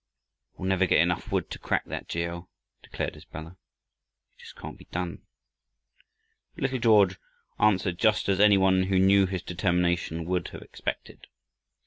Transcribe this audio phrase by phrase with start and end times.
[0.57, 2.23] "We'll never get enough wood to crack that, G.
[2.23, 2.49] L.,"
[2.81, 3.55] declared his brother.
[4.35, 5.27] "It just can't be done."
[6.55, 7.19] But little George
[7.59, 11.27] answered just as any one who knew his determination would have expected.